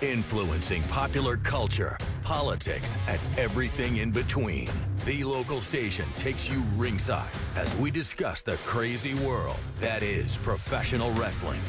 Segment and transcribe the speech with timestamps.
[0.00, 4.68] influencing popular culture, politics, and everything in between.
[5.04, 11.12] The local station takes you ringside as we discuss the crazy world that is professional
[11.12, 11.60] wrestling.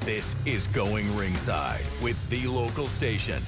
[0.00, 3.42] This is Going Ringside with the local station.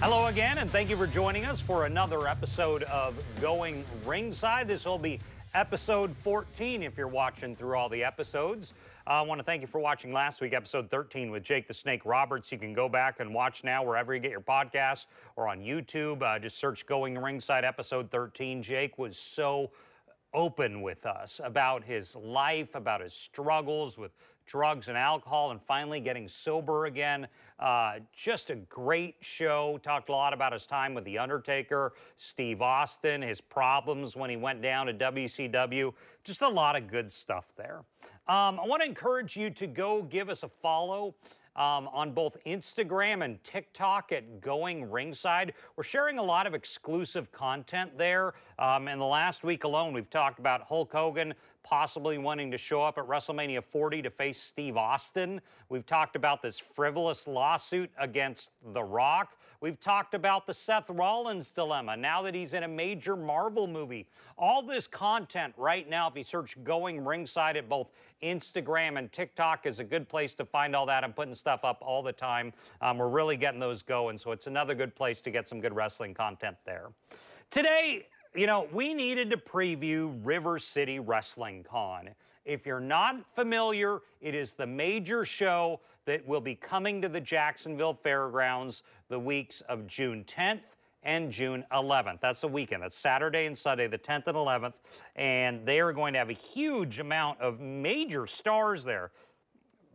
[0.00, 4.66] Hello again, and thank you for joining us for another episode of Going Ringside.
[4.66, 5.20] This will be
[5.54, 8.72] episode 14 if you're watching through all the episodes.
[9.06, 12.04] I want to thank you for watching last week, episode 13 with Jake the Snake
[12.04, 12.52] Roberts.
[12.52, 15.06] You can go back and watch now wherever you get your podcasts
[15.36, 16.22] or on YouTube.
[16.22, 18.62] Uh, just search Going Ringside, episode 13.
[18.62, 19.70] Jake was so
[20.34, 24.12] open with us about his life, about his struggles with
[24.50, 27.28] drugs and alcohol, and finally getting sober again.
[27.60, 29.78] Uh, just a great show.
[29.84, 34.36] Talked a lot about his time with The Undertaker, Steve Austin, his problems when he
[34.36, 35.94] went down to WCW.
[36.24, 37.84] Just a lot of good stuff there.
[38.26, 41.14] Um, I want to encourage you to go give us a follow.
[41.56, 45.52] Um, on both Instagram and TikTok at Going Ringside.
[45.74, 48.34] We're sharing a lot of exclusive content there.
[48.56, 52.82] Um, in the last week alone, we've talked about Hulk Hogan possibly wanting to show
[52.82, 55.40] up at WrestleMania 40 to face Steve Austin.
[55.68, 59.36] We've talked about this frivolous lawsuit against The Rock.
[59.60, 64.06] We've talked about the Seth Rollins dilemma now that he's in a major Marvel movie.
[64.38, 67.90] All this content right now, if you search Going Ringside at both
[68.22, 71.04] Instagram and TikTok, is a good place to find all that.
[71.04, 72.54] I'm putting stuff up all the time.
[72.80, 75.74] Um, we're really getting those going, so it's another good place to get some good
[75.74, 76.88] wrestling content there.
[77.50, 82.10] Today, you know, we needed to preview River City Wrestling Con.
[82.44, 87.20] If you're not familiar, it is the major show that will be coming to the
[87.20, 90.60] Jacksonville Fairgrounds the weeks of June 10th
[91.02, 92.20] and June 11th.
[92.20, 92.82] That's a weekend.
[92.82, 94.74] That's Saturday and Sunday, the 10th and 11th.
[95.16, 99.10] And they are going to have a huge amount of major stars there.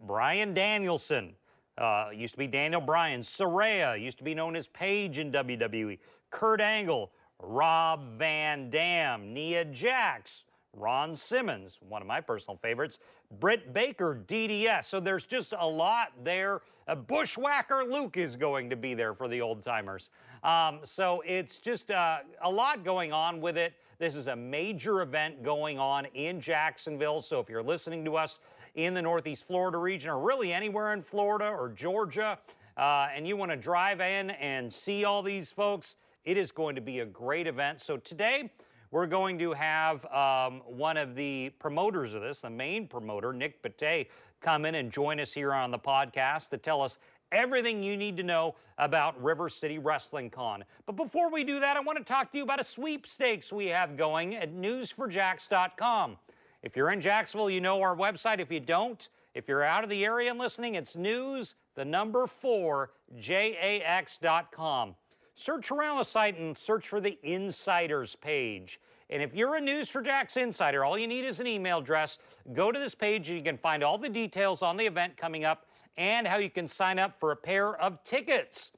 [0.06, 1.36] Bryan Danielson,
[1.78, 3.22] uh, used to be Daniel Bryan.
[3.22, 6.00] Saraya, used to be known as Paige in WWE.
[6.31, 7.11] Kurt Angle,
[7.47, 13.00] Rob Van Dam, Nia Jax, Ron Simmons, one of my personal favorites,
[13.39, 14.85] Britt Baker, DDS.
[14.85, 16.61] So there's just a lot there.
[16.88, 20.09] A bushwhacker Luke is going to be there for the old timers.
[20.44, 23.73] Um, so it's just uh, a lot going on with it.
[23.97, 27.22] This is a major event going on in Jacksonville.
[27.22, 28.39] So if you're listening to us
[28.75, 32.38] in the Northeast Florida region or really anywhere in Florida or Georgia,
[32.78, 35.95] uh, and you want to drive in and see all these folks,
[36.25, 37.81] it is going to be a great event.
[37.81, 38.52] So today,
[38.91, 43.62] we're going to have um, one of the promoters of this, the main promoter, Nick
[43.62, 44.09] Bate,
[44.41, 46.97] come in and join us here on the podcast to tell us
[47.31, 50.64] everything you need to know about River City Wrestling Con.
[50.85, 53.68] But before we do that, I want to talk to you about a sweepstakes we
[53.68, 56.18] have going at newsforjax.com.
[56.64, 58.40] If you're in Jacksonville, you know our website.
[58.40, 62.25] If you don't, if you're out of the area and listening, it's news, the number
[62.28, 64.96] four, jax.com.
[65.35, 68.79] Search around the site and search for the Insiders page.
[69.09, 72.18] And if you're a News4Jax Insider, all you need is an email address.
[72.53, 75.44] Go to this page and you can find all the details on the event coming
[75.46, 78.72] up and how you can sign up for a pair of tickets.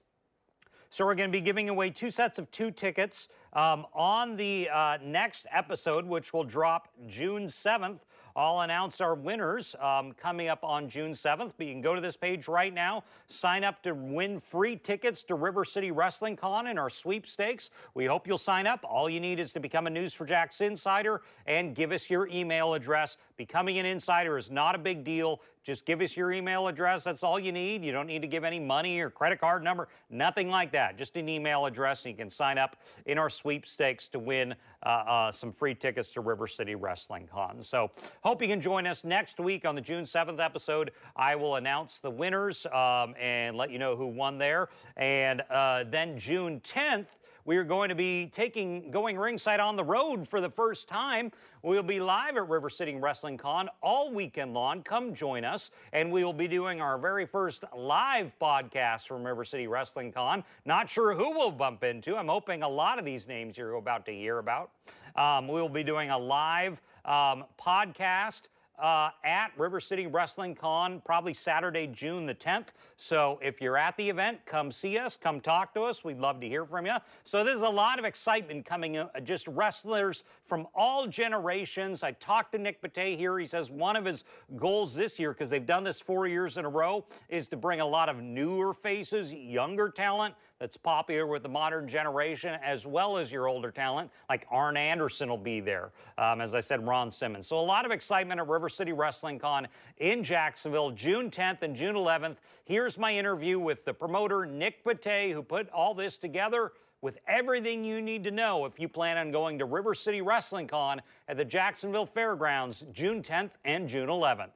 [0.90, 4.70] So we're going to be giving away two sets of two tickets um, on the
[4.74, 8.00] uh, next episode, which will drop June 7th.
[8.38, 11.54] I'll announce our winners um, coming up on June 7th.
[11.58, 15.24] But you can go to this page right now, sign up to win free tickets
[15.24, 17.72] to River City Wrestling Con in our sweepstakes.
[17.96, 18.86] We hope you'll sign up.
[18.88, 23.18] All you need is to become a News4Jax Insider and give us your email address.
[23.38, 25.42] Becoming an insider is not a big deal.
[25.68, 27.04] Just give us your email address.
[27.04, 27.84] That's all you need.
[27.84, 30.98] You don't need to give any money or credit card number, nothing like that.
[30.98, 34.88] Just an email address, and you can sign up in our sweepstakes to win uh,
[34.88, 37.62] uh, some free tickets to River City Wrestling Con.
[37.62, 37.92] So,
[38.24, 40.92] hope you can join us next week on the June 7th episode.
[41.18, 44.70] I will announce the winners um, and let you know who won there.
[44.96, 47.08] And uh, then June 10th,
[47.48, 51.32] we are going to be taking going ringside on the road for the first time.
[51.64, 54.84] We'll be live at River City Wrestling Con all weekend long.
[54.84, 59.46] Come join us, and we will be doing our very first live podcast from River
[59.46, 60.44] City Wrestling Con.
[60.66, 62.18] Not sure who we'll bump into.
[62.18, 64.72] I'm hoping a lot of these names you're about to hear about.
[65.16, 71.02] Um, we will be doing a live um, podcast uh, at River City Wrestling Con,
[71.04, 72.68] probably Saturday, June the 10th.
[72.96, 76.04] So if you're at the event, come see us, come talk to us.
[76.04, 76.96] We'd love to hear from you.
[77.24, 82.04] So there's a lot of excitement coming, uh, just wrestlers from all generations.
[82.04, 83.40] I talked to Nick Bate here.
[83.40, 84.24] He says one of his
[84.56, 87.82] goals this year, because they've done this four years in a row, is to bring
[87.82, 93.18] a lot of newer faces, younger talent that's popular with the modern generation as well
[93.18, 95.92] as your older talent, like Arn Anderson will be there.
[96.18, 97.48] Um, as I said, Ron Simmons.
[97.48, 99.68] So a lot of excitement at River City Wrestling Con
[99.98, 102.38] in Jacksonville, June 10th and June 11th.
[102.66, 106.72] Here's my interview with the promoter, Nick Bate, who put all this together
[107.02, 110.68] with everything you need to know if you plan on going to River City Wrestling
[110.68, 114.50] Con at the Jacksonville Fairgrounds June 10th and June 11th.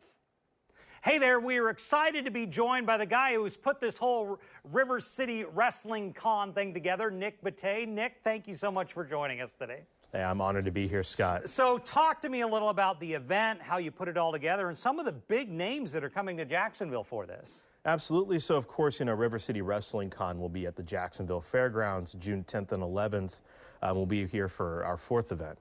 [1.04, 4.40] Hey there, we are excited to be joined by the guy who's put this whole
[4.72, 7.90] River City Wrestling Con thing together, Nick Bate.
[7.90, 9.80] Nick, thank you so much for joining us today.
[10.12, 11.50] Hey, I'm honored to be here, Scott.
[11.50, 14.68] So, talk to me a little about the event, how you put it all together,
[14.68, 17.68] and some of the big names that are coming to Jacksonville for this.
[17.88, 18.38] Absolutely.
[18.38, 22.14] So, of course, you know, River City Wrestling Con will be at the Jacksonville Fairgrounds
[22.20, 23.38] June 10th and 11th.
[23.82, 25.58] Um, we'll be here for our fourth event.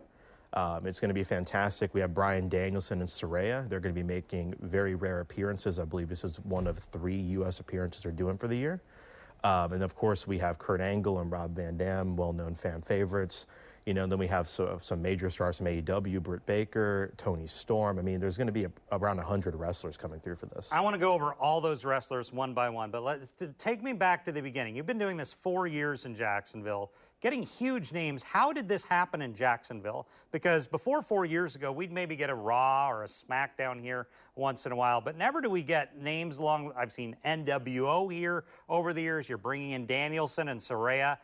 [0.52, 1.94] Um, it's going to be fantastic.
[1.94, 3.68] We have Bryan Danielson and Saraya.
[3.68, 5.78] They're going to be making very rare appearances.
[5.78, 7.60] I believe this is one of three U.S.
[7.60, 8.82] appearances they're doing for the year.
[9.44, 12.82] Um, and of course, we have Kurt Angle and Rob Van Dam, well known fan
[12.82, 13.46] favorites.
[13.86, 17.98] You know, then we have so, some major stars from AEW, Britt Baker, Toni Storm.
[17.98, 20.68] I mean, there's going to be a, around 100 wrestlers coming through for this.
[20.70, 23.94] I want to go over all those wrestlers one by one, but let's take me
[23.94, 24.76] back to the beginning.
[24.76, 26.92] You've been doing this four years in Jacksonville,
[27.22, 28.22] getting huge names.
[28.22, 30.06] How did this happen in Jacksonville?
[30.30, 34.66] Because before four years ago, we'd maybe get a Raw or a SmackDown here once
[34.66, 36.74] in a while, but never do we get names along.
[36.76, 39.26] I've seen NWO here over the years.
[39.26, 41.16] You're bringing in Danielson and Saraya.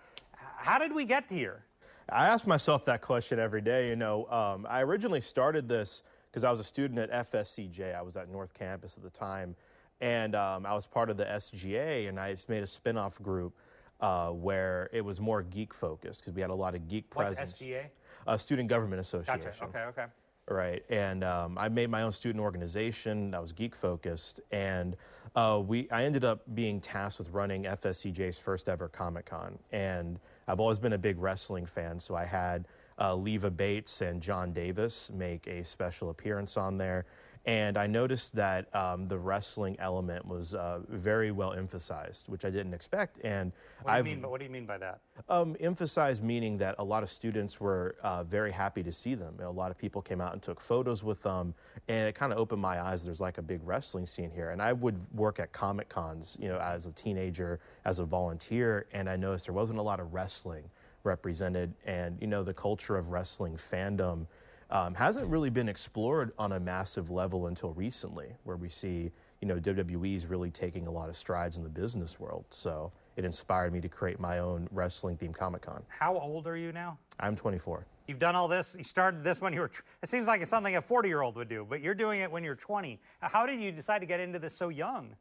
[0.57, 1.66] How did we get here?
[2.09, 3.89] I ask myself that question every day.
[3.89, 7.97] You know, um, I originally started this because I was a student at FSCJ.
[7.97, 9.57] I was at North Campus at the time,
[10.01, 13.57] and um, I was part of the SGA, and I made a spinoff group
[14.01, 17.35] uh, where it was more geek focused because we had a lot of geek What's
[17.35, 17.61] presence.
[17.61, 17.87] SGA?
[18.27, 19.41] Uh, Student Government Association.
[19.41, 19.65] Gotcha.
[19.65, 19.83] Okay.
[19.85, 20.05] Okay.
[20.49, 24.97] Right, and um, I made my own student organization that was geek focused, and
[25.35, 30.21] uh, we I ended up being tasked with running FSCJ's first ever Comic Con, and
[30.49, 32.67] I've always been a big wrestling fan, so I had
[33.01, 37.05] uh, Leva Bates and John Davis make a special appearance on there.
[37.47, 42.51] And I noticed that um, the wrestling element was uh, very well emphasized, which I
[42.51, 43.21] didn't expect.
[43.23, 43.53] And
[43.83, 44.99] what do, you mean, what do you mean by that?
[45.29, 49.37] Um, emphasized meaning that a lot of students were uh, very happy to see them.
[49.41, 51.55] a lot of people came out and took photos with them,
[51.87, 53.05] and it kind of opened my eyes.
[53.05, 54.51] There's like a big wrestling scene here.
[54.51, 58.87] And I would work at Comic Cons, you know, as a teenager, as a volunteer,
[58.93, 60.65] and I noticed there wasn't a lot of wrestling
[61.05, 61.73] represented.
[61.87, 64.27] And, you know, the culture of wrestling fandom
[64.71, 69.49] um, hasn't really been explored on a massive level until recently, where we see you
[69.49, 72.45] know WWE's really taking a lot of strides in the business world.
[72.51, 75.83] So it inspired me to create my own wrestling themed Comic Con.
[75.89, 76.99] How old are you now?
[77.21, 77.87] I'm 24.
[78.07, 78.77] You've done all this.
[78.79, 79.71] You started this when you were.
[80.03, 82.31] It seems like it's something a 40 year old would do, but you're doing it
[82.31, 83.01] when you're 20.
[83.21, 85.15] How did you decide to get into this so young?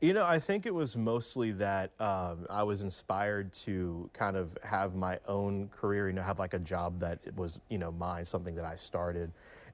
[0.00, 4.56] You know, I think it was mostly that um, I was inspired to kind of
[4.62, 8.24] have my own career, you know, have like a job that was, you know, mine,
[8.24, 9.32] something that I started.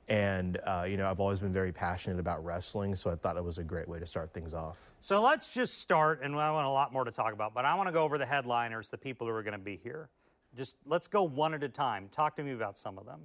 [0.09, 3.45] And, uh, you know, I've always been very passionate about wrestling, so I thought it
[3.45, 4.91] was a great way to start things off.
[4.99, 7.75] So let's just start, and I want a lot more to talk about, but I
[7.75, 10.09] want to go over the headliners, the people who are going to be here.
[10.57, 12.09] Just let's go one at a time.
[12.11, 13.21] Talk to me about some of them.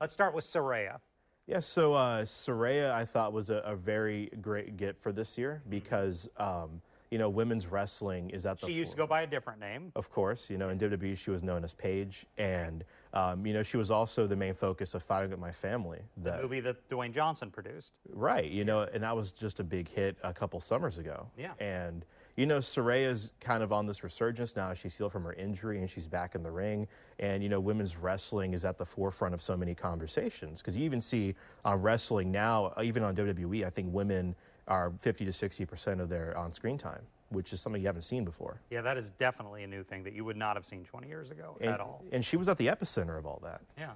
[0.00, 1.00] Let's start with Saraya.
[1.46, 5.62] Yeah, so uh, Saraya I thought was a, a, very great get for this year
[5.68, 6.80] because um,
[7.10, 8.66] you know women's wrestling is at the.
[8.66, 9.92] She used to go by a different name.
[9.94, 12.82] Of course, you know in WWE she was known as Paige, and
[13.12, 16.38] um, you know she was also the main focus of Fighting with My Family, the
[16.40, 17.92] movie that Dwayne Johnson produced.
[18.10, 21.28] Right, you know, and that was just a big hit a couple summers ago.
[21.36, 24.74] Yeah, and you know, Saraya's kind of on this resurgence now.
[24.74, 26.88] She's healed from her injury and she's back in the ring.
[27.20, 30.60] And, you know, women's wrestling is at the forefront of so many conversations.
[30.60, 34.34] Because you even see on wrestling now, uh, even on WWE, I think women
[34.66, 38.24] are 50 to 60% of their on screen time, which is something you haven't seen
[38.24, 38.60] before.
[38.70, 41.30] Yeah, that is definitely a new thing that you would not have seen 20 years
[41.30, 42.04] ago and, at all.
[42.10, 43.60] And she was at the epicenter of all that.
[43.78, 43.92] Yeah.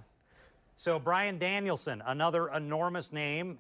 [0.77, 3.59] So, Bryan Danielson, another enormous name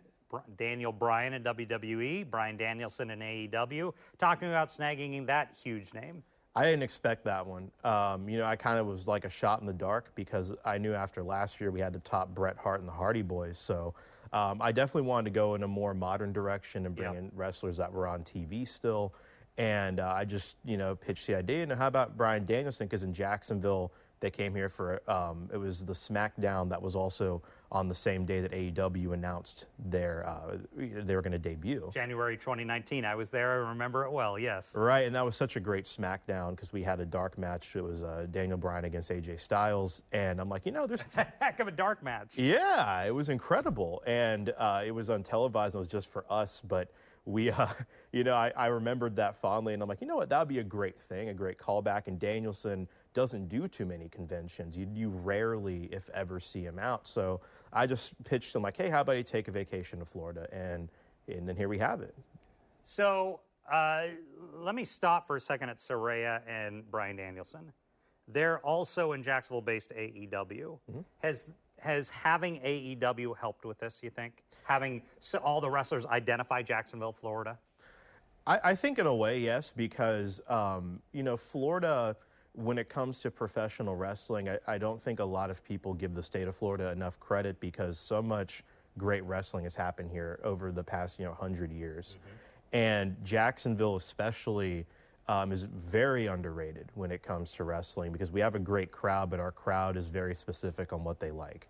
[0.56, 3.92] Daniel Bryan in WWE, Bryan Danielson in AEW.
[4.18, 6.23] Talking about snagging that huge name.
[6.54, 7.70] I didn't expect that one.
[7.85, 10.78] Um, you know, I kind of was like a shot in the dark because I
[10.78, 13.58] knew after last year we had to top Bret Hart and the Hardy Boys.
[13.58, 13.94] So
[14.32, 17.23] um, I definitely wanted to go in a more modern direction and bring yep.
[17.23, 19.14] in wrestlers that were on TV still.
[19.56, 21.62] And uh, I just, you know, pitched the idea.
[21.62, 22.87] And how about Bryan Danielson?
[22.87, 27.42] Because in Jacksonville, they came here for um, it was the SmackDown that was also
[27.71, 31.91] on the same day that AEW announced their uh, they were going to debut.
[31.93, 33.05] January 2019.
[33.05, 33.53] I was there.
[33.53, 34.39] I remember it well.
[34.39, 34.75] Yes.
[34.75, 37.77] Right, and that was such a great SmackDown because we had a dark match.
[37.77, 41.19] It was uh, Daniel Bryan against AJ Styles, and I'm like, you know, there's That's
[41.19, 42.39] a heck of a dark match.
[42.39, 45.67] Yeah, it was incredible, and uh, it was untelevised.
[45.67, 46.91] And it was just for us, but
[47.29, 47.67] we, uh,
[48.13, 50.49] you know, I, I remembered that fondly, and I'm like, you know what, that would
[50.49, 52.09] be a great thing, a great callback.
[52.09, 54.77] And Danielson doesn't do too many conventions.
[54.77, 57.07] You, you rarely, if ever, see him out.
[57.07, 57.41] So
[57.73, 60.49] I just pitched him like, hey, how about you take a vacation to Florida?
[60.53, 60.89] And
[61.29, 62.15] and then here we have it.
[62.83, 64.07] So uh,
[64.55, 67.73] let me stop for a second at Saraya and Bryan Danielson.
[68.27, 70.31] They're also in Jacksonville-based AEW.
[70.31, 71.01] Mm-hmm.
[71.19, 74.01] Has has having AEW helped with this?
[74.03, 77.59] You think having so all the wrestlers identify Jacksonville, Florida?
[78.47, 82.17] I, I think in a way, yes, because um, you know Florida.
[82.59, 86.15] When it comes to professional wrestling, I, I don't think a lot of people give
[86.15, 88.65] the state of Florida enough credit because so much
[88.97, 92.19] great wrestling has happened here over the past you know hundred years,
[92.73, 94.87] and Jacksonville especially
[95.29, 99.31] um, is very underrated when it comes to wrestling because we have a great crowd,
[99.31, 101.69] but our crowd is very specific on what they like.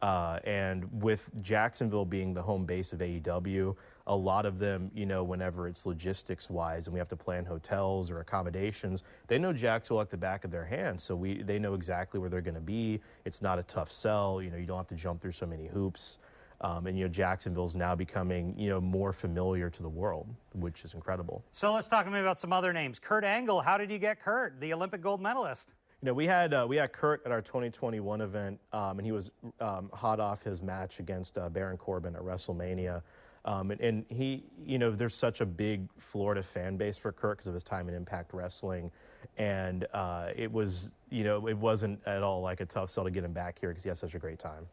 [0.00, 3.74] Uh, and with Jacksonville being the home base of AEW,
[4.08, 7.44] a lot of them, you know, whenever it's logistics wise and we have to plan
[7.44, 11.00] hotels or accommodations, they know Jacksonville like the back of their hand.
[11.00, 13.00] So we, they know exactly where they're going to be.
[13.24, 14.42] It's not a tough sell.
[14.42, 16.18] You know, you don't have to jump through so many hoops.
[16.60, 20.84] Um, and, you know, Jacksonville's now becoming, you know, more familiar to the world, which
[20.84, 21.44] is incredible.
[21.52, 22.98] So let's talk to me about some other names.
[22.98, 25.74] Kurt Angle, how did you get Kurt, the Olympic gold medalist?
[26.02, 29.10] You know, we had uh, we had Kurt at our 2021 event, um, and he
[29.10, 33.02] was um, hot off his match against uh, Baron Corbin at WrestleMania.
[33.48, 37.38] Um, and, and he, you know, there's such a big Florida fan base for Kurt
[37.38, 38.90] because of his time in Impact Wrestling,
[39.38, 43.10] and uh, it was, you know, it wasn't at all like a tough sell to
[43.10, 44.66] get him back here because he had such a great time.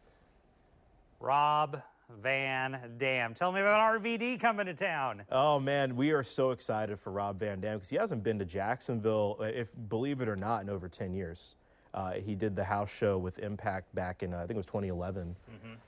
[1.22, 1.82] Rob
[2.22, 3.34] Van Dam.
[3.34, 5.24] Tell me about RVD coming to town.
[5.32, 8.46] Oh man, we are so excited for Rob Van Dam because he hasn't been to
[8.46, 11.56] Jacksonville, uh, if believe it or not, in over 10 years.
[11.96, 14.66] Uh, he did the house show with Impact back in uh, I think it was
[14.66, 15.34] 2011,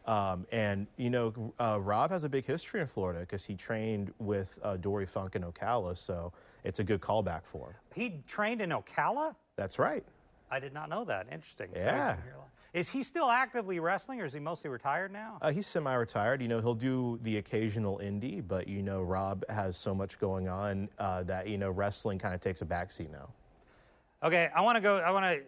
[0.06, 4.14] um, and you know uh, Rob has a big history in Florida because he trained
[4.18, 6.32] with uh, Dory Funk and Ocala, so
[6.64, 7.76] it's a good callback for him.
[7.94, 9.36] He trained in Ocala?
[9.58, 10.04] That's right.
[10.50, 11.28] I did not know that.
[11.30, 11.68] Interesting.
[11.76, 12.14] Yeah.
[12.14, 12.50] been here a lot.
[12.74, 15.40] Is he still actively wrestling or is he mostly retired now?
[15.42, 16.42] Uh, he's semi-retired.
[16.42, 20.48] You know, he'll do the occasional indie, but you know, Rob has so much going
[20.48, 23.30] on uh, that you know wrestling kind of takes a backseat now.
[24.24, 24.98] Okay, I want to go.
[24.98, 25.42] I want to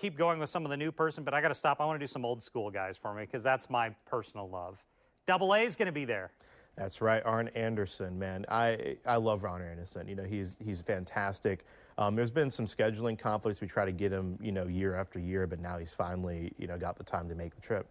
[0.00, 1.80] keep going with some of the new person, but I got to stop.
[1.80, 4.82] I want to do some old school guys for me because that's my personal love.
[5.26, 6.32] Double A is going to be there.
[6.76, 8.46] That's right, Arn Anderson, man.
[8.48, 10.08] I I love Arn Anderson.
[10.08, 11.66] You know, he's he's fantastic.
[11.98, 13.60] Um, there's been some scheduling conflicts.
[13.60, 16.66] We try to get him, you know, year after year, but now he's finally, you
[16.66, 17.86] know, got the time to make the trip.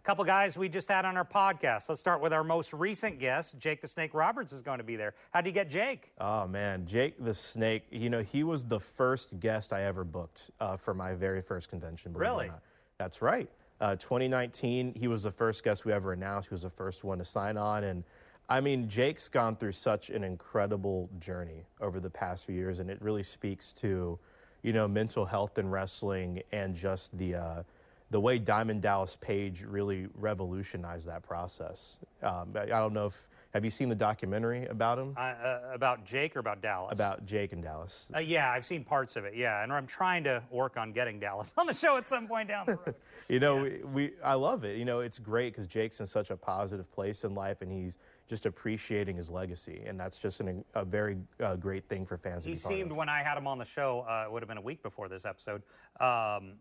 [0.00, 1.90] A couple guys we just had on our podcast.
[1.90, 3.58] Let's start with our most recent guest.
[3.58, 5.12] Jake the Snake Roberts is going to be there.
[5.30, 6.10] How do you get Jake?
[6.18, 7.82] Oh man, Jake the Snake.
[7.90, 11.68] You know, he was the first guest I ever booked uh, for my very first
[11.68, 12.12] convention.
[12.12, 12.46] believe it or Really?
[12.48, 12.62] not.
[12.96, 13.50] That's right.
[13.78, 16.48] Uh, 2019, he was the first guest we ever announced.
[16.48, 18.02] He was the first one to sign on, and
[18.48, 22.88] I mean, Jake's gone through such an incredible journey over the past few years, and
[22.90, 24.18] it really speaks to,
[24.62, 27.34] you know, mental health in wrestling and just the.
[27.34, 27.62] Uh,
[28.10, 31.98] the way Diamond Dallas Page really revolutionized that process.
[32.22, 35.14] Um, I I don't know if have you seen the documentary about him?
[35.16, 36.92] Uh, uh, about Jake or about Dallas?
[36.92, 38.08] about Jake and Dallas.
[38.14, 39.34] Uh, yeah, I've seen parts of it.
[39.34, 42.48] Yeah, and I'm trying to work on getting Dallas on the show at some point
[42.48, 42.94] down the road.
[43.28, 44.76] You know, we, we I love it.
[44.76, 47.96] You know, it's great because Jake's in such a positive place in life, and he's
[48.28, 52.44] just appreciating his legacy, and that's just an, a very uh, great thing for fans.
[52.44, 54.42] He to be part seemed when I had him on the show, uh, it would
[54.42, 55.62] have been a week before this episode.
[56.00, 56.54] Um,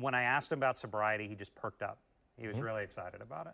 [0.00, 1.98] when I asked him about sobriety, he just perked up.
[2.38, 3.52] He was really excited about it.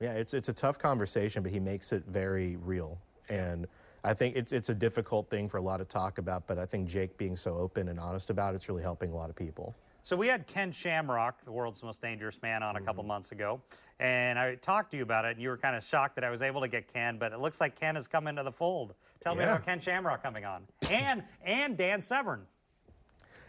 [0.00, 2.98] Yeah, it's it's a tough conversation, but he makes it very real,
[3.28, 3.66] and
[4.02, 6.46] I think it's it's a difficult thing for a lot to talk about.
[6.48, 9.30] But I think Jake being so open and honest about it's really helping a lot
[9.30, 9.74] of people.
[10.02, 13.08] So we had Ken Shamrock, the world's most dangerous man, on a couple Mm-hmm.
[13.08, 13.62] months ago,
[14.00, 16.30] and I talked to you about it, and you were kind of shocked that I
[16.30, 18.94] was able to get Ken, but it looks like Ken has come into the fold.
[19.22, 22.46] Tell me about Ken Shamrock coming on, and and Dan Severn.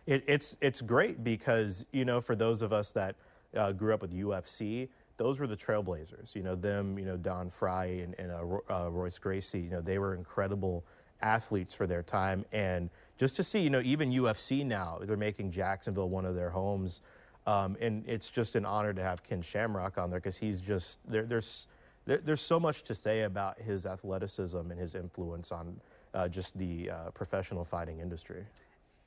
[0.07, 3.15] It, it's it's great because you know for those of us that
[3.55, 6.35] uh, grew up with UFC, those were the trailblazers.
[6.35, 9.61] You know them, you know Don Frye and, and uh, uh, Royce Gracie.
[9.61, 10.83] You know they were incredible
[11.21, 15.51] athletes for their time, and just to see, you know, even UFC now they're making
[15.51, 17.01] Jacksonville one of their homes,
[17.47, 20.99] um, and it's just an honor to have Ken Shamrock on there because he's just
[21.07, 21.67] there, there's
[22.05, 25.79] there, there's so much to say about his athleticism and his influence on
[26.13, 28.43] uh, just the uh, professional fighting industry.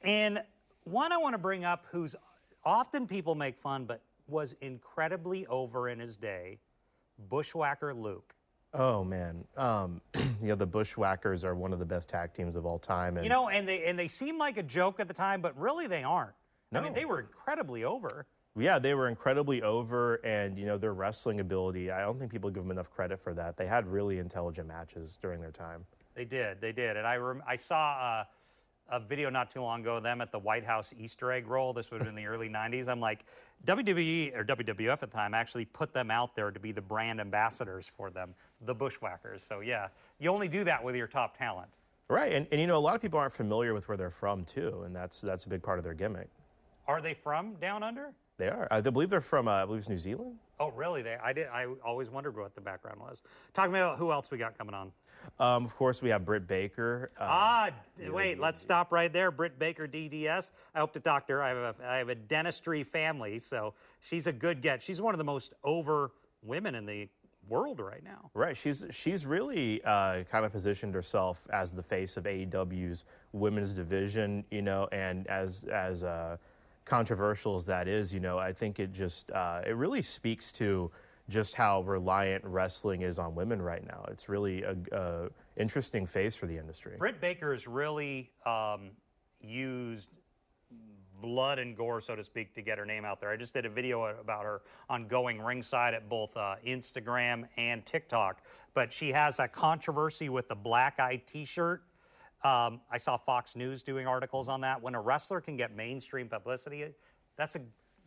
[0.03, 0.43] And
[0.91, 2.15] one I want to bring up who's
[2.65, 6.59] often people make fun, but was incredibly over in his day,
[7.29, 8.35] Bushwhacker Luke.
[8.75, 12.67] Oh man, um, you know the Bushwhackers are one of the best tag teams of
[12.67, 15.15] all time, and You know, and they and they seem like a joke at the
[15.15, 16.35] time, but really they aren't.
[16.73, 16.99] I mean, No.
[16.99, 18.27] they were incredibly over.
[18.59, 21.91] yeah, they were incredibly over, and you know their wrestling ability.
[21.91, 23.57] I don't think people give them enough credit for that.
[23.57, 25.87] They had really intelligent matches during their time.
[26.15, 26.61] They did.
[26.61, 26.97] They did.
[26.99, 28.29] And I rem- I saw a,
[28.89, 31.73] a video not too long ago of them at the White House Easter egg roll.
[31.73, 32.89] This was in the early 90s.
[32.89, 33.25] I'm like,
[33.67, 37.21] WWE or WWF at the time actually put them out there to be the brand
[37.21, 39.43] ambassadors for them, the Bushwhackers.
[39.43, 41.69] So yeah, you only do that with your top talent.
[42.09, 44.45] Right, and, and you know a lot of people aren't familiar with where they're from
[44.45, 46.29] too, and that's that's a big part of their gimmick.
[46.87, 48.15] Are they from down under?
[48.39, 48.69] They are.
[48.71, 49.49] I believe they're from.
[49.49, 50.37] Uh, I believe it's New Zealand.
[50.61, 51.03] Oh, really?
[51.03, 51.17] They?
[51.23, 51.49] I did.
[51.49, 53.23] I always wondered what the background was.
[53.53, 54.93] Talk about who else we got coming on.
[55.41, 57.11] Um, of course, we have Britt Baker.
[57.19, 57.71] Uh, ah,
[58.11, 58.39] wait.
[58.39, 59.33] Let's stop right there.
[59.33, 60.53] Britt Baker, DDS.
[60.75, 61.43] I hope to talk to her.
[61.43, 64.83] I have a, I have a dentistry family, so she's a good get.
[64.83, 67.09] She's one of the most over women in the
[67.49, 68.31] world right now.
[68.35, 68.57] Right.
[68.57, 74.45] She's she's really uh, kind of positioned herself as the face of AEW's women's division.
[74.51, 76.37] You know, and as as uh,
[76.89, 80.91] controversial as that is, you know, I think it just uh, it really speaks to
[81.29, 84.05] just how reliant wrestling is on women right now.
[84.09, 86.95] It's really a, a interesting face for the industry.
[86.99, 88.93] Britt Baker has really um,
[89.41, 90.11] used
[91.21, 93.31] blood and gore, so to speak, to get her name out there.
[93.31, 97.85] I just did a video about her on going ringside at both uh, Instagram and
[97.85, 98.43] TikTok.
[98.75, 101.83] But she has a controversy with the black eye T-shirt.
[102.45, 104.81] Um, I saw Fox News doing articles on that.
[104.81, 106.85] When a wrestler can get mainstream publicity,
[107.37, 107.61] that's a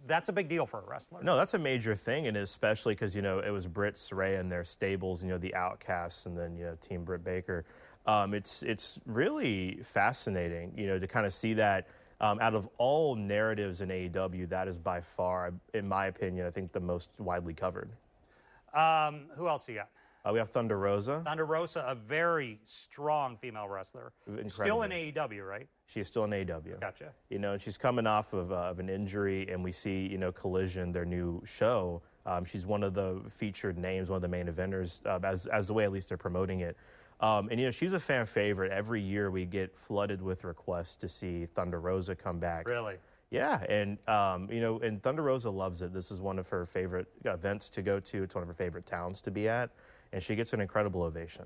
[0.08, 1.22] that's a big deal for a wrestler.
[1.22, 4.52] No, that's a major thing, and especially because you know it was Britt Saraya and
[4.52, 7.66] their stables, you know, the Outcasts, and then you know Team Britt Baker.
[8.06, 11.88] Um, it's it's really fascinating, you know, to kind of see that.
[12.20, 16.52] Um, out of all narratives in AEW, that is by far, in my opinion, I
[16.52, 17.90] think the most widely covered.
[18.76, 19.90] Um, who else you got?
[20.24, 21.22] Uh, we have Thunder Rosa.
[21.26, 24.14] Thunder Rosa, a very strong female wrestler.
[24.28, 24.50] Incredibly.
[24.52, 25.68] Still in AEW, right?
[25.88, 26.80] She's still in AEW.
[26.80, 27.12] Gotcha.
[27.30, 30.32] You know, she's coming off of, uh, of an injury, and we see, you know,
[30.32, 32.02] Collision, their new show.
[32.28, 35.68] Um, she's one of the featured names, one of the main eventers, uh, as, as
[35.68, 36.78] the way at least they're promoting it.
[37.20, 38.72] Um, and, you know, she's a fan favorite.
[38.72, 42.68] Every year we get flooded with requests to see Thunder Rosa come back.
[42.68, 42.98] Really?
[43.32, 45.94] Yeah, and um, you know, and Thunder Rosa loves it.
[45.94, 48.24] This is one of her favorite events to go to.
[48.24, 49.70] It's one of her favorite towns to be at
[50.14, 51.46] and she gets an incredible ovation.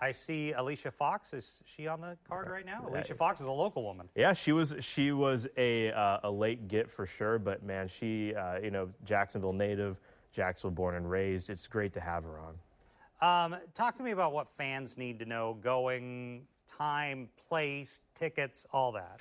[0.00, 1.32] I see Alicia Fox.
[1.32, 2.84] Is she on the card right now?
[2.88, 4.08] Alicia Fox is a local woman.
[4.16, 4.74] Yeah, she was.
[4.80, 8.88] She was a uh, a late get for sure, but man, she uh, you know
[9.04, 9.98] Jacksonville native,
[10.32, 11.50] Jacksonville born and raised.
[11.50, 12.54] It's great to have her on.
[13.54, 18.90] Um, talk to me about what fans need to know: going, time, place, tickets, all
[18.90, 19.20] that.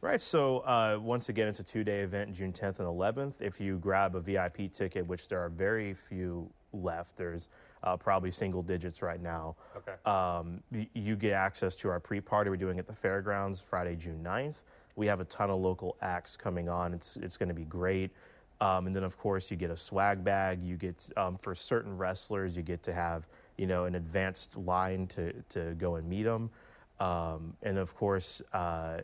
[0.00, 0.20] Right.
[0.20, 3.42] So uh, once again, it's a two-day event, June 10th and 11th.
[3.42, 7.50] If you grab a VIP ticket, which there are very few left, there's
[7.82, 9.56] uh, probably single digits right now.
[9.76, 9.94] Okay.
[10.04, 10.62] Um,
[10.94, 14.56] you get access to our pre-party we're doing at the fairgrounds Friday, June 9th.
[14.96, 16.92] We have a ton of local acts coming on.
[16.92, 18.10] It's it's going to be great.
[18.60, 20.62] Um, and then of course you get a swag bag.
[20.62, 25.06] You get um, for certain wrestlers you get to have you know an advanced line
[25.08, 26.50] to to go and meet them.
[26.98, 28.98] Um, and of course, uh,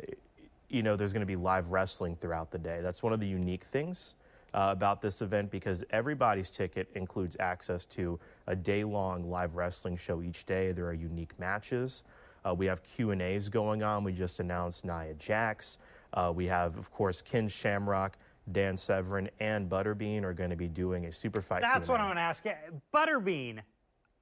[0.68, 2.80] you know there's going to be live wrestling throughout the day.
[2.82, 4.16] That's one of the unique things
[4.56, 10.22] uh, about this event because everybody's ticket includes access to a day-long live wrestling show
[10.22, 10.72] each day.
[10.72, 12.04] There are unique matches.
[12.44, 14.02] Uh, we have Q and A's going on.
[14.02, 15.76] We just announced Nia Jax.
[16.14, 18.16] Uh, we have, of course, Ken Shamrock,
[18.52, 21.60] Dan Severn, and Butterbean are going to be doing a super fight.
[21.60, 22.52] That's what I'm going to ask you.
[22.94, 23.60] Butterbean,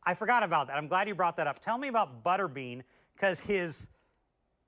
[0.03, 0.77] I forgot about that.
[0.77, 1.61] I'm glad you brought that up.
[1.61, 2.83] Tell me about Butterbean
[3.15, 3.89] because his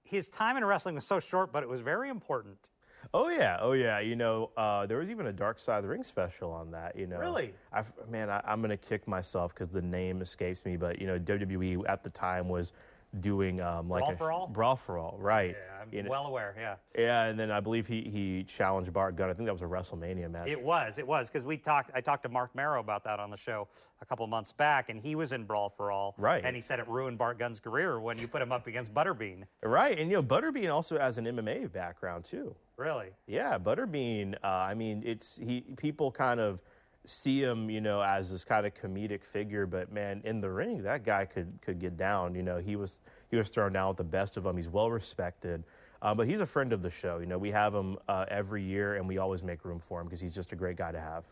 [0.05, 2.71] his time in wrestling was so short, but it was very important.
[3.17, 3.99] Oh yeah, oh yeah.
[3.99, 6.97] You know, uh, there was even a Dark Side of the Ring special on that.
[6.97, 7.55] You know, really?
[7.73, 10.77] I, man, I, am gonna kick myself because the name escapes me.
[10.77, 12.73] But you know, WWE at the time was
[13.21, 14.47] doing um, like brawl a for all.
[14.49, 15.57] Brawl for all, right?
[15.57, 16.11] Yeah, I'm you know?
[16.11, 16.55] well aware.
[16.59, 16.75] Yeah.
[16.95, 19.31] Yeah, and then I believe he he challenged Bart Gunn.
[19.31, 20.49] I think that was a WrestleMania match.
[20.49, 21.91] It was, it was, because we talked.
[21.95, 23.69] I talked to Marc Mero about that on the show
[24.03, 26.15] a couple months back, and he was in Brawl for All.
[26.19, 26.43] Right.
[26.45, 29.45] And he said it ruined Bart Gunn's career when you put him up against Butterbean.
[29.63, 32.55] Right, and you know Butterbean also has an MMA background too.
[32.77, 33.09] Really?
[33.27, 34.35] Yeah, Butterbean.
[34.45, 35.63] Uh, I mean, it's he.
[35.77, 36.61] People kind of
[37.07, 40.83] see him, you know, as this kind of comedic figure, but man, in the ring,
[40.83, 42.35] that guy could could get down.
[42.35, 44.57] You know, he was he was thrown down with the best of them.
[44.57, 45.65] He's well respected,
[46.03, 47.19] um, but he's a friend of the show.
[47.19, 50.07] You know, we have him uh, every year, and we always make room for him
[50.07, 51.25] because he's just a great guy to have.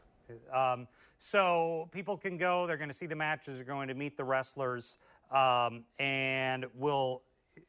[0.53, 2.67] Um, so people can go.
[2.67, 3.57] They're going to see the matches.
[3.57, 4.97] They're going to meet the wrestlers,
[5.31, 7.23] um, and will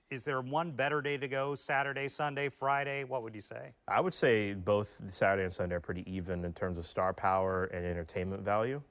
[0.10, 1.56] is there one better day to go?
[1.56, 3.04] Saturday, Sunday, Friday?
[3.04, 3.74] What would you say?
[3.88, 7.65] I would say both Saturday and Sunday are pretty even in terms of star power
[7.65, 8.82] and entertainment value.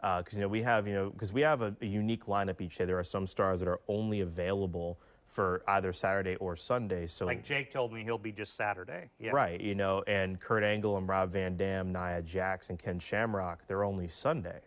[0.00, 2.60] Because uh, you know we have you know because we have a, a, unique lineup
[2.60, 2.84] each day.
[2.84, 7.06] There are some stars that are only available for either Saturday or Sunday.
[7.06, 9.10] So like Jake told me, he'll be just Saturday.
[9.20, 9.30] Yeah.
[9.30, 9.60] Right.
[9.60, 13.84] You know, and Kurt Angle and Rob Van Dam, Nia Jax and Ken Shamrock, they're
[13.84, 14.60] only Sunday.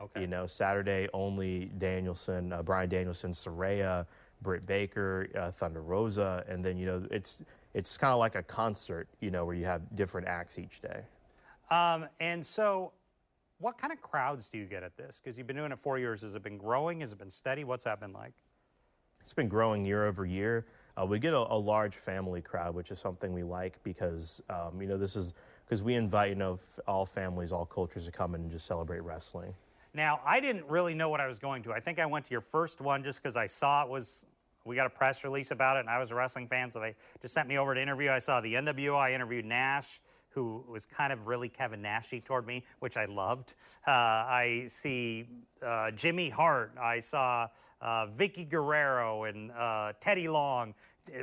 [0.00, 0.22] Okay.
[0.22, 4.06] You know, Saturday only Danielson, uh, Bryan Danielson, Saraya,
[4.42, 7.42] Britt Baker, uh, Thunder Rosa, and then you know it's
[7.74, 11.02] it's kind of like a concert, you know, where you have different acts each day.
[11.70, 12.92] Um, and so,
[13.58, 15.20] what kind of crowds do you get at this?
[15.22, 16.22] Because you've been doing it four years.
[16.22, 17.00] Has it been growing?
[17.00, 17.64] Has it been steady?
[17.64, 18.32] What's that been like?
[19.22, 20.66] It's been growing year over year.
[21.00, 24.80] Uh, we get a, a, large family crowd, which is something we like because um,
[24.80, 28.34] you know this is because we invite you know all families, all cultures to come
[28.34, 29.54] in and just celebrate wrestling.
[29.94, 31.72] Now, I didn't really know what I was going to.
[31.72, 34.26] I think I went to your first one just because I saw it was
[34.64, 36.94] we got a press release about it, and I was a wrestling fan, so they
[37.22, 38.10] just sent me over to interview.
[38.10, 38.96] I saw the NWO.
[38.96, 43.54] I interviewed Nash, who was kind of really Kevin Nashy toward me, which I loved.
[43.86, 45.26] Uh, I see
[45.62, 46.72] uh, Jimmy Hart.
[46.80, 47.48] I saw
[47.80, 50.74] uh, Vickie Guerrero and uh, Teddy Long,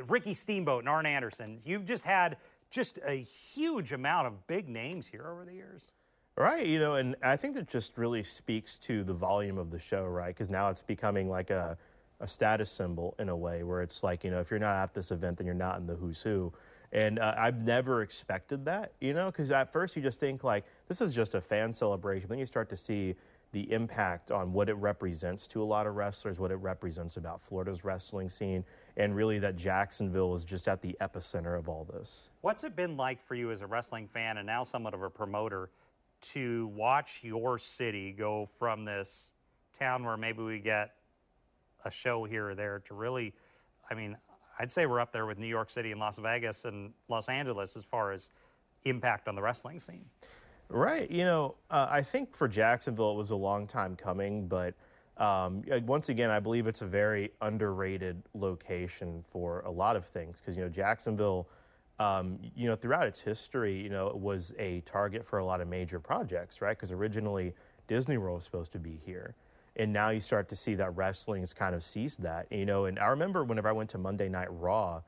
[0.08, 1.58] Ricky Steamboat, and Arn Anderson.
[1.64, 2.36] You've just had
[2.70, 5.94] just a huge amount of big names here over the years.
[6.36, 9.78] Right, you know, and I think that just really speaks to the volume of the
[9.80, 10.28] show, right?
[10.28, 11.76] Because now it's becoming like a
[12.20, 14.94] a status symbol in a way where it's like, you know, if you're not at
[14.94, 16.52] this event, then you're not in the who's who.
[16.92, 20.64] And uh, I've never expected that, you know, because at first you just think like
[20.88, 22.28] this is just a fan celebration.
[22.28, 23.14] Then you start to see
[23.52, 27.40] the impact on what it represents to a lot of wrestlers, what it represents about
[27.40, 28.64] Florida's wrestling scene,
[28.96, 32.28] and really that Jacksonville is just at the epicenter of all this.
[32.42, 35.10] What's it been like for you as a wrestling fan and now somewhat of a
[35.10, 35.70] promoter
[36.20, 39.34] to watch your city go from this
[39.78, 40.92] town where maybe we get
[41.84, 43.34] a show here or there to really,
[43.90, 44.16] I mean,
[44.58, 47.76] I'd say we're up there with New York City and Las Vegas and Los Angeles
[47.76, 48.30] as far as
[48.84, 50.06] impact on the wrestling scene.
[50.68, 51.10] Right.
[51.10, 54.74] You know, uh, I think for Jacksonville, it was a long time coming, but
[55.16, 60.40] um, once again, I believe it's a very underrated location for a lot of things
[60.40, 61.48] because, you know, Jacksonville,
[61.98, 65.60] um, you know, throughout its history, you know, it was a target for a lot
[65.60, 66.76] of major projects, right?
[66.76, 67.54] Because originally
[67.88, 69.34] Disney World was supposed to be here
[69.78, 72.98] and now you start to see that wrestling's kind of seized that you know and
[72.98, 75.00] i remember whenever i went to monday night raw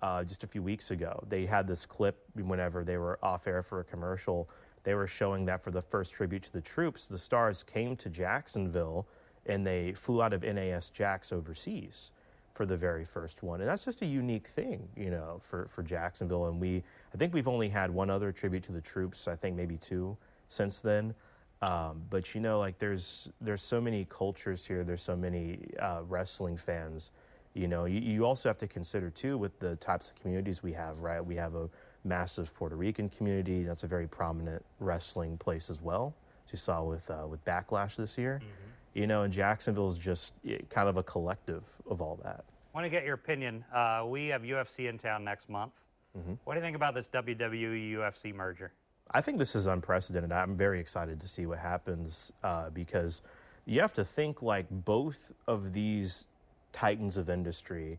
[0.00, 3.62] uh, just a few weeks ago they had this clip whenever they were off air
[3.62, 4.48] for a commercial.
[4.84, 8.08] They were showing that for the first tribute to the troops the stars came to
[8.08, 9.06] jacksonville
[9.46, 12.12] and they flew out of nas jax overseas
[12.54, 13.60] for the very first one.
[13.60, 16.46] And that's just a unique thing you know for, for jacksonville.
[16.46, 19.56] And we i think we've only had one other tribute to the troops i think
[19.56, 20.16] maybe two
[20.48, 21.14] since then
[21.60, 24.84] um, but you know, like there's there's so many cultures here.
[24.84, 27.10] There's so many uh, wrestling fans.
[27.54, 30.72] You know, you, you also have to consider too with the types of communities we
[30.74, 31.00] have.
[31.00, 31.68] Right, we have a
[32.04, 33.64] massive Puerto Rican community.
[33.64, 36.14] That's a very prominent wrestling place as well.
[36.46, 38.40] As you saw with uh, with Backlash this year.
[38.42, 39.00] Mm-hmm.
[39.00, 40.34] You know, and Jacksonville is just
[40.70, 42.44] kind of a collective of all that.
[42.74, 43.64] I want to get your opinion.
[43.72, 45.72] Uh, we have UFC in town next month.
[46.16, 46.34] Mm-hmm.
[46.44, 48.72] What do you think about this WWE UFC merger?
[49.10, 50.32] I think this is unprecedented.
[50.32, 53.22] I'm very excited to see what happens uh, because
[53.64, 56.26] you have to think like both of these
[56.72, 57.98] titans of industry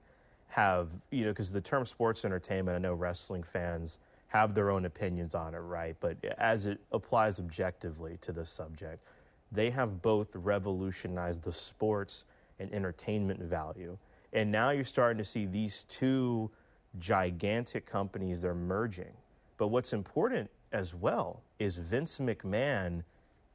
[0.50, 4.86] have, you know, because the term sports entertainment, I know wrestling fans have their own
[4.86, 5.96] opinions on it, right?
[6.00, 9.04] But as it applies objectively to this subject,
[9.52, 12.26] they have both revolutionized the sports
[12.60, 13.98] and entertainment value.
[14.34, 16.52] And now you're starting to see these two
[17.00, 19.14] gigantic companies, they're merging.
[19.58, 23.04] But what's important as well is Vince McMahon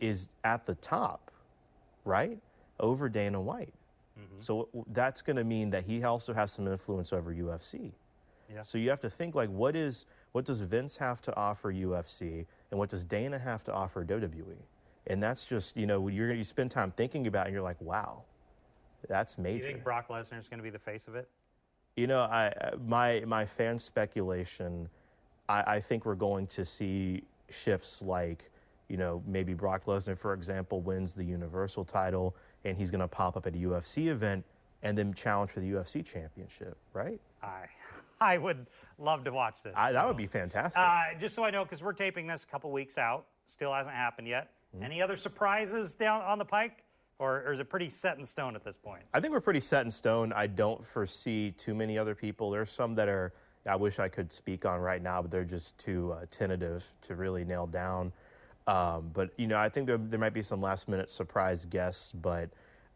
[0.00, 1.30] is at the top,
[2.04, 2.38] right?
[2.80, 3.74] Over Dana White.
[4.18, 4.40] Mm-hmm.
[4.40, 7.92] So that's going to mean that he also has some influence over UFC.
[8.52, 8.62] Yeah.
[8.62, 12.46] So you have to think like what is what does Vince have to offer UFC
[12.70, 14.56] and what does Dana have to offer WWE?
[15.06, 17.80] And that's just, you know, you're you spend time thinking about it and you're like,
[17.80, 18.22] wow.
[19.08, 19.58] That's major.
[19.58, 21.28] You think Brock Lesnar is going to be the face of it?
[21.96, 22.52] You know, I
[22.86, 24.88] my my fan speculation
[25.48, 28.50] I, I think we're going to see shifts like,
[28.88, 33.08] you know, maybe Brock Lesnar, for example, wins the Universal title and he's going to
[33.08, 34.44] pop up at a UFC event
[34.82, 37.20] and then challenge for the UFC championship, right?
[37.42, 37.66] I,
[38.20, 38.66] I would
[38.98, 39.74] love to watch this.
[39.76, 40.08] I, that so.
[40.08, 40.80] would be fantastic.
[40.80, 43.94] Uh, just so I know, because we're taping this a couple weeks out, still hasn't
[43.94, 44.50] happened yet.
[44.74, 44.84] Mm-hmm.
[44.84, 46.84] Any other surprises down on the pike?
[47.20, 49.02] Or, or, is it pretty set in stone at this point?
[49.14, 50.32] I think we're pretty set in stone.
[50.32, 52.50] I don't foresee too many other people.
[52.50, 53.32] There's some that are
[53.66, 57.14] I wish I could speak on right now, but they're just too uh, tentative to
[57.14, 58.12] really nail down.
[58.66, 62.12] Um, but you know, I think there, there might be some last minute surprise guests,
[62.12, 62.50] but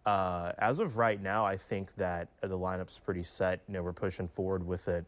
[0.07, 3.61] uh, as of right now, I think that the lineup's pretty set.
[3.68, 5.04] You know, we're pushing forward with it,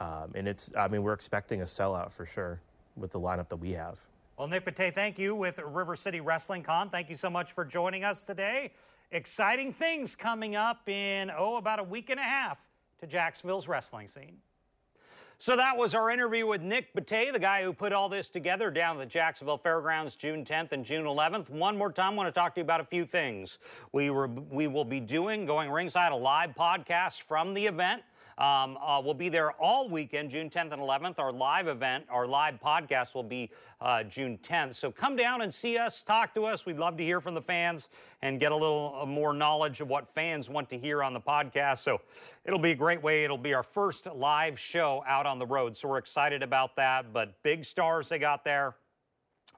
[0.00, 0.70] um, and it's.
[0.76, 2.60] I mean, we're expecting a sellout for sure
[2.96, 3.98] with the lineup that we have.
[4.36, 6.90] Well, Nick Bate, thank you with River City Wrestling Con.
[6.90, 8.72] Thank you so much for joining us today.
[9.12, 12.58] Exciting things coming up in oh about a week and a half
[12.98, 14.36] to Jacksonville's wrestling scene.
[15.44, 18.70] So that was our interview with Nick Bate, the guy who put all this together
[18.70, 21.50] down at the Jacksonville Fairgrounds June 10th and June 11th.
[21.50, 23.58] One more time, I want to talk to you about a few things.
[23.92, 28.00] We, were, we will be doing, going ringside, a live podcast from the event.
[28.36, 31.18] Um, uh, we'll be there all weekend, June 10th and 11th.
[31.18, 34.74] Our live event, our live podcast will be uh, June 10th.
[34.74, 36.66] So come down and see us, talk to us.
[36.66, 37.90] We'd love to hear from the fans
[38.22, 41.20] and get a little uh, more knowledge of what fans want to hear on the
[41.20, 41.78] podcast.
[41.78, 42.00] So
[42.44, 43.22] it'll be a great way.
[43.22, 45.76] It'll be our first live show out on the road.
[45.76, 47.12] So we're excited about that.
[47.12, 48.74] But big stars they got there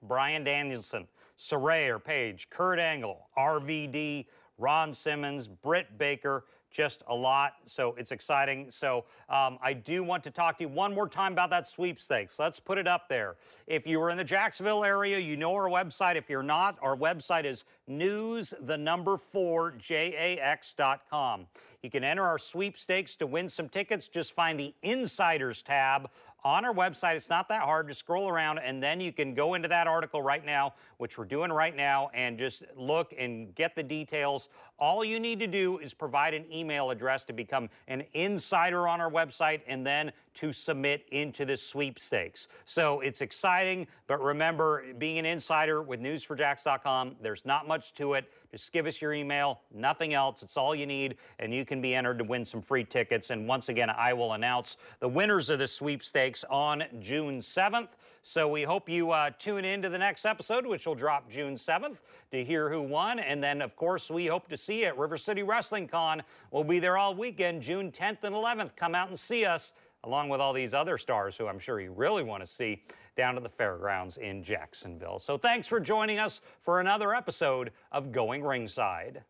[0.03, 1.09] Bryan Danielson,
[1.39, 4.27] Saraya Paige, Kurt Angle, RVD,
[4.59, 6.45] Ron Simmons, Britt Baker
[6.77, 7.55] just a lot.
[7.65, 8.71] So it's exciting.
[8.71, 12.39] So um, I do want to talk to you one more time about that sweepstakes.
[12.39, 13.37] Let's put it up there.
[13.67, 16.17] If you are in the Jacksonville area, you know our website.
[16.17, 21.47] If you're not, our website is news the number four jax.com.
[21.83, 24.09] You can enter our sweepstakes to win some tickets.
[24.09, 26.11] Just find the insiders tab
[26.47, 27.17] on our website.
[27.17, 27.89] It's not that hard.
[27.89, 31.25] to scroll around and then you can go into that article right now, which we're
[31.25, 34.49] doing right now, and just look and get the details.
[34.79, 39.01] All you need to do is provide an email address to become an insider on
[39.01, 42.49] our website and then to submit into the sweepstakes.
[42.67, 48.31] So it's exciting, but remember, being an insider with news4jax.com, there's not much to it.
[48.51, 50.43] Just give us your email, nothing else.
[50.43, 53.31] It's all you need, and you can be entered to win some free tickets.
[53.31, 57.89] And once again, I will announce the winners of the sweepstakes on June 7th.
[58.29, 61.55] So we hope you uh, tune in to the next episode, which will drop June
[61.55, 61.99] 7th,
[62.33, 63.21] to hear who won.
[63.21, 66.25] And then, of course, we hope to see you at River City Wrestling Con.
[66.51, 68.75] We'll be there all weekend, June 10th and 11th.
[68.75, 71.93] Come out and see us along with all these other stars who I'm sure you
[71.93, 72.83] really want to see
[73.17, 75.21] down at the fairgrounds in Jacksonville.
[75.21, 79.23] So thanks for joining us for another episode of Going Ringside.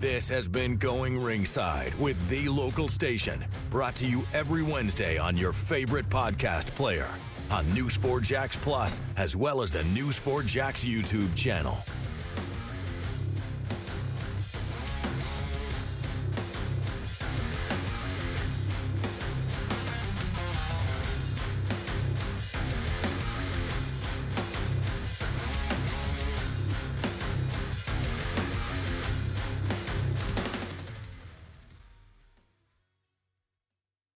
[0.00, 5.36] This has been Going Ringside with the local station, brought to you every Wednesday on
[5.36, 7.06] your favorite podcast player,
[7.50, 11.78] on News 4 Jax Plus, as well as the News 4 Jax YouTube channel.